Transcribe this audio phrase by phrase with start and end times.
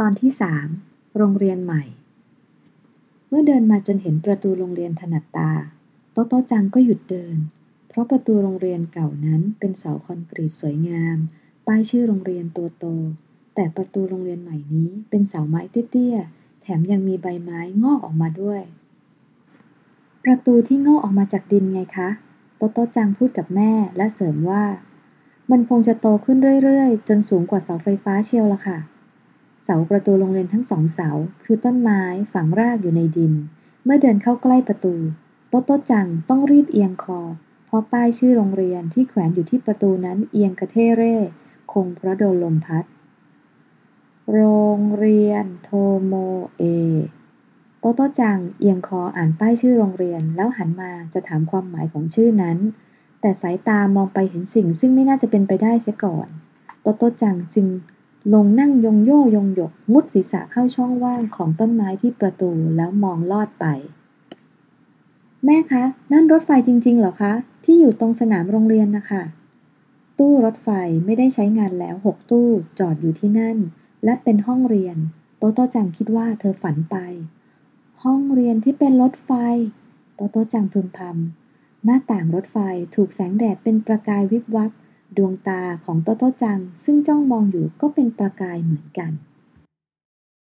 [0.00, 0.68] ตอนที่สาม
[1.16, 1.82] โรงเรียนใหม่
[3.28, 5.50] เมื่อเดินมาจนเห็นประตูโรงเรียนถนัดตา
[6.12, 7.36] โตโตจังก็หยุดเดิน
[7.88, 11.16] เพราะประตูโรงเรียนเก่านั้นเป็นเสาคอนกรีตสวยงาม
[11.66, 12.86] ป้ายชื่อโรงเรียนตัวโต
[13.54, 15.60] แต่ประตูโรงเรียนใหม่นี้เป็นเสาไม้
[15.90, 18.62] เตี้ยๆ แถมยังมีใบไม้งอกออกมาด้วย
[20.24, 22.08] ประตูที่งอกออกมาจากดินไงคะ
[22.56, 24.64] โตโตจังพูดกับแม่และเสริมว่า
[25.50, 28.78] มันคงจะโตขึ้นเรื่อยๆ จนสูงกว่าเสาไฟฟ้าเชียวละค่ะ
[29.64, 31.10] เสาประตูโรงเรียนทั้งสองเสา
[31.44, 33.32] คือต้นไม้ฝังรากอยู่ในดิน
[33.84, 34.94] เมื่อเดินเข้าใกล้ประตู
[35.48, 37.20] โต๊ะโต๊ะจังต้องรีบเอียงคอ
[37.66, 41.16] เพราะป้ายชื่อโรงเรียนที่แขวนอยู่ที่ประตูนั้นเอียงกระเทเร่
[41.72, 42.84] คงเพราะโดนลมพัด
[44.32, 44.40] โร
[44.78, 45.70] งเรียนโท
[46.06, 46.14] โม
[46.56, 46.62] เอ
[47.80, 52.58] โต๊ะโต๊ะจังเอียงคออ่านป้ายชื่อโรงเรียนแล้วหันมาจะถามความหมายของชื่อนั้น
[53.20, 56.28] แต่สายตามองไปเห็นสิ่งซึ่งไม่น่าจะเป็นไปได้เสียก่อน
[56.82, 57.66] โต๊ะโต๊ะจังจึง
[58.34, 63.66] ลงนั่งยงโย่ยงหยกมุดศีรษะเข้าช่องว่างของต้นไม้ที่ประตูแล้วมองลอดไป
[65.44, 67.32] แม่คะ นั่นรถไฟจริง ๆ เหรอคะ
[67.64, 69.22] ที่อยู่ตรงสนามโรงเรียนนะคะ
[70.18, 70.68] ตู้รถไฟ
[71.04, 72.48] ไม่ได้ใช้งานแล้วหกตู้
[72.78, 73.58] จอดอยู่ที่นั่น
[74.04, 74.96] และเป็นห้องเรียน
[75.38, 76.96] โตโตจังคิดว่าเธอฝันไป
[78.02, 79.30] ห้องเรียนที่เป็นรถไฟ
[80.14, 82.58] โตโตจังพึมพำหน้าต่างรถไฟ
[82.94, 84.70] ถูกแสงแดดเป็นประกายวิบวับ
[85.16, 89.10] ดวงตาของโตโตจังซึ่งจ้องมองอยู่ก็เป็นประกายเหมือนกัน